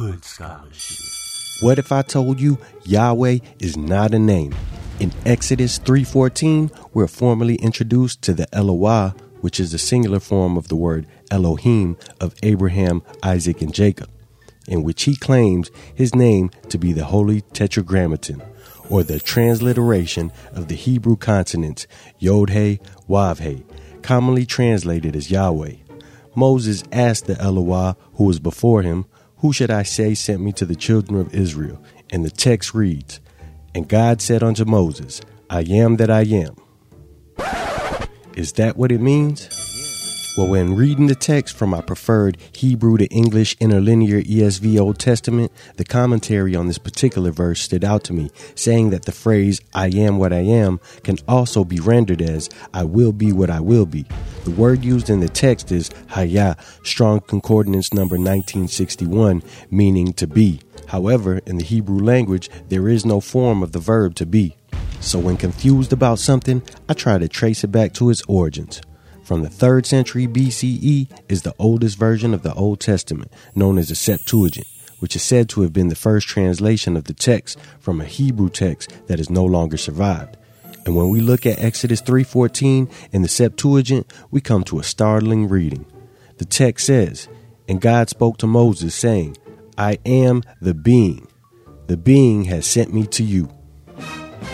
Hood 0.00 0.24
Scholarship. 0.24 1.62
What 1.62 1.78
if 1.78 1.92
I 1.92 2.00
told 2.00 2.40
you 2.40 2.56
Yahweh 2.84 3.40
is 3.58 3.76
not 3.76 4.14
a 4.14 4.18
name? 4.18 4.54
In 4.98 5.12
Exodus 5.26 5.78
3:14, 5.78 6.70
we're 6.94 7.06
formally 7.06 7.56
introduced 7.56 8.22
to 8.22 8.32
the 8.32 8.46
Eloah, 8.50 9.14
which 9.42 9.60
is 9.60 9.72
the 9.72 9.78
singular 9.78 10.18
form 10.18 10.56
of 10.56 10.68
the 10.68 10.74
word 10.74 11.06
Elohim 11.30 11.98
of 12.18 12.34
Abraham, 12.42 13.02
Isaac, 13.22 13.60
and 13.60 13.74
Jacob, 13.74 14.08
in 14.66 14.84
which 14.84 15.02
he 15.02 15.14
claims 15.16 15.70
his 15.94 16.14
name 16.14 16.50
to 16.70 16.78
be 16.78 16.94
the 16.94 17.04
Holy 17.04 17.42
Tetragrammaton, 17.52 18.40
or 18.88 19.02
the 19.02 19.20
transliteration 19.20 20.32
of 20.52 20.68
the 20.68 20.76
Hebrew 20.76 21.16
consonants 21.16 21.86
Yod-He, 22.18 22.80
Wav-He, 23.06 23.64
commonly 24.00 24.46
translated 24.46 25.14
as 25.14 25.30
Yahweh. 25.30 25.74
Moses 26.34 26.84
asked 26.90 27.26
the 27.26 27.38
Eloah 27.38 27.96
who 28.14 28.24
was 28.24 28.38
before 28.38 28.80
him, 28.80 29.04
Who 29.40 29.52
should 29.52 29.70
I 29.70 29.84
say 29.84 30.14
sent 30.14 30.42
me 30.42 30.52
to 30.52 30.66
the 30.66 30.74
children 30.74 31.18
of 31.18 31.34
Israel? 31.34 31.82
And 32.10 32.24
the 32.24 32.30
text 32.30 32.74
reads, 32.74 33.20
And 33.74 33.88
God 33.88 34.20
said 34.20 34.42
unto 34.42 34.64
Moses, 34.64 35.22
I 35.48 35.60
am 35.62 35.96
that 35.96 36.10
I 36.10 36.22
am. 36.22 36.56
Is 38.36 38.52
that 38.54 38.76
what 38.76 38.92
it 38.92 39.00
means? 39.00 39.59
Well, 40.36 40.46
when 40.46 40.76
reading 40.76 41.08
the 41.08 41.16
text 41.16 41.56
from 41.56 41.70
my 41.70 41.80
preferred 41.80 42.38
Hebrew 42.52 42.96
to 42.98 43.06
English 43.06 43.56
interlinear 43.58 44.22
ESV 44.22 44.78
Old 44.78 45.00
Testament, 45.00 45.50
the 45.76 45.84
commentary 45.84 46.54
on 46.54 46.68
this 46.68 46.78
particular 46.78 47.32
verse 47.32 47.60
stood 47.60 47.84
out 47.84 48.04
to 48.04 48.12
me, 48.12 48.30
saying 48.54 48.90
that 48.90 49.06
the 49.06 49.12
phrase, 49.12 49.60
I 49.74 49.88
am 49.88 50.18
what 50.18 50.32
I 50.32 50.38
am, 50.38 50.78
can 51.02 51.18
also 51.26 51.64
be 51.64 51.80
rendered 51.80 52.22
as, 52.22 52.48
I 52.72 52.84
will 52.84 53.12
be 53.12 53.32
what 53.32 53.50
I 53.50 53.58
will 53.58 53.86
be. 53.86 54.06
The 54.44 54.52
word 54.52 54.84
used 54.84 55.10
in 55.10 55.18
the 55.18 55.28
text 55.28 55.72
is 55.72 55.90
haya, 56.06 56.56
Strong 56.84 57.22
Concordance 57.22 57.92
number 57.92 58.14
1961, 58.14 59.42
meaning 59.72 60.12
to 60.12 60.28
be. 60.28 60.60
However, 60.86 61.40
in 61.44 61.58
the 61.58 61.64
Hebrew 61.64 61.98
language, 61.98 62.48
there 62.68 62.88
is 62.88 63.04
no 63.04 63.20
form 63.20 63.64
of 63.64 63.72
the 63.72 63.80
verb 63.80 64.14
to 64.14 64.26
be. 64.26 64.56
So 65.00 65.18
when 65.18 65.36
confused 65.36 65.92
about 65.92 66.20
something, 66.20 66.62
I 66.88 66.94
try 66.94 67.18
to 67.18 67.26
trace 67.26 67.64
it 67.64 67.72
back 67.72 67.94
to 67.94 68.10
its 68.10 68.22
origins 68.28 68.80
from 69.30 69.42
the 69.42 69.48
3rd 69.48 69.86
century 69.86 70.26
BCE 70.26 71.06
is 71.28 71.42
the 71.42 71.54
oldest 71.56 71.96
version 71.96 72.34
of 72.34 72.42
the 72.42 72.52
Old 72.54 72.80
Testament, 72.80 73.32
known 73.54 73.78
as 73.78 73.88
the 73.88 73.94
Septuagint, 73.94 74.66
which 74.98 75.14
is 75.14 75.22
said 75.22 75.48
to 75.50 75.60
have 75.60 75.72
been 75.72 75.86
the 75.86 75.94
first 75.94 76.26
translation 76.26 76.96
of 76.96 77.04
the 77.04 77.14
text 77.14 77.56
from 77.78 78.00
a 78.00 78.04
Hebrew 78.04 78.48
text 78.48 78.92
that 79.06 79.20
has 79.20 79.30
no 79.30 79.44
longer 79.44 79.76
survived. 79.76 80.36
And 80.84 80.96
when 80.96 81.10
we 81.10 81.20
look 81.20 81.46
at 81.46 81.60
Exodus 81.60 82.00
3:14 82.00 82.88
in 83.12 83.22
the 83.22 83.28
Septuagint, 83.28 84.12
we 84.32 84.40
come 84.40 84.64
to 84.64 84.80
a 84.80 84.82
startling 84.82 85.46
reading. 85.46 85.86
The 86.38 86.44
text 86.44 86.86
says, 86.86 87.28
"And 87.68 87.80
God 87.80 88.08
spoke 88.08 88.36
to 88.38 88.48
Moses 88.48 88.96
saying, 88.96 89.36
I 89.78 89.98
am 90.04 90.42
the 90.60 90.74
being. 90.74 91.28
The 91.86 91.96
being 91.96 92.46
has 92.46 92.66
sent 92.66 92.92
me 92.92 93.06
to 93.06 93.22
you." 93.22 93.48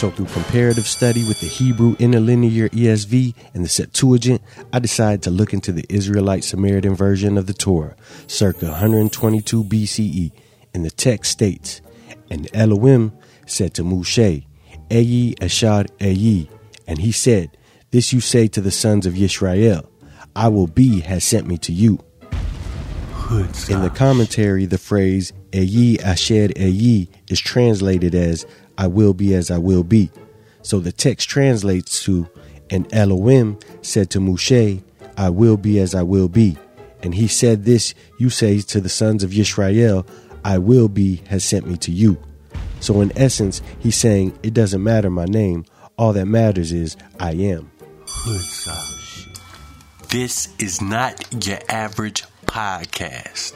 So, 0.00 0.10
through 0.10 0.28
comparative 0.28 0.86
study 0.86 1.28
with 1.28 1.40
the 1.40 1.46
Hebrew 1.46 1.94
interlinear 1.96 2.70
ESV 2.70 3.34
and 3.52 3.62
the 3.62 3.68
Septuagint, 3.68 4.40
I 4.72 4.78
decided 4.78 5.22
to 5.24 5.30
look 5.30 5.52
into 5.52 5.72
the 5.72 5.84
Israelite 5.90 6.42
Samaritan 6.42 6.94
version 6.94 7.36
of 7.36 7.44
the 7.46 7.52
Torah, 7.52 7.94
circa 8.26 8.70
122 8.70 9.62
BCE. 9.62 10.32
And 10.72 10.86
the 10.86 10.90
text 10.90 11.32
states, 11.32 11.82
And 12.30 12.48
Elohim 12.54 13.12
said 13.44 13.74
to 13.74 13.82
Moshe, 13.82 14.46
Eyi 14.88 15.34
Asher 15.38 15.84
Eyi. 15.98 16.48
And 16.86 16.98
he 16.98 17.12
said, 17.12 17.58
This 17.90 18.10
you 18.10 18.22
say 18.22 18.48
to 18.48 18.62
the 18.62 18.70
sons 18.70 19.04
of 19.04 19.12
Yisrael, 19.12 19.86
I 20.34 20.48
will 20.48 20.66
be 20.66 21.00
has 21.00 21.24
sent 21.24 21.46
me 21.46 21.58
to 21.58 21.74
you. 21.74 21.98
In 23.68 23.82
the 23.82 23.92
commentary, 23.94 24.64
the 24.64 24.78
phrase 24.78 25.34
Eyi 25.52 26.00
Asher 26.00 26.48
Eyi 26.48 27.08
is 27.28 27.38
translated 27.38 28.14
as 28.14 28.46
I 28.80 28.86
will 28.86 29.12
be 29.12 29.34
as 29.34 29.50
I 29.50 29.58
will 29.58 29.84
be. 29.84 30.10
So 30.62 30.80
the 30.80 30.90
text 30.90 31.28
translates 31.28 32.02
to, 32.04 32.26
and 32.70 32.92
Elohim 32.94 33.58
said 33.82 34.08
to 34.10 34.20
Moshe, 34.20 34.82
I 35.18 35.28
will 35.28 35.58
be 35.58 35.78
as 35.78 35.94
I 35.94 36.02
will 36.02 36.28
be. 36.28 36.56
And 37.02 37.14
he 37.14 37.28
said 37.28 37.66
this, 37.66 37.94
you 38.18 38.30
say 38.30 38.60
to 38.62 38.80
the 38.80 38.88
sons 38.88 39.22
of 39.22 39.32
Yisrael, 39.32 40.08
I 40.46 40.56
will 40.56 40.88
be 40.88 41.16
has 41.28 41.44
sent 41.44 41.66
me 41.66 41.76
to 41.76 41.92
you. 41.92 42.16
So 42.80 43.02
in 43.02 43.12
essence, 43.16 43.60
he's 43.80 43.96
saying, 43.96 44.38
it 44.42 44.54
doesn't 44.54 44.82
matter 44.82 45.10
my 45.10 45.26
name. 45.26 45.66
All 45.98 46.14
that 46.14 46.24
matters 46.24 46.72
is 46.72 46.96
I 47.18 47.32
am. 47.32 47.70
This 50.08 50.54
is 50.58 50.80
not 50.80 51.46
your 51.46 51.58
average 51.68 52.24
podcast. 52.46 53.54